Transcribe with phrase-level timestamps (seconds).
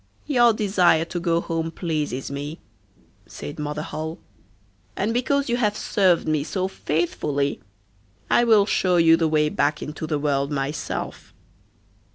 [0.25, 2.57] 'Your desire to go home pleases me,'
[3.27, 4.17] said Mother Holle,
[4.97, 7.61] 'and because you have served me so faithfully,
[8.27, 11.35] I will show you the way back into the world myself.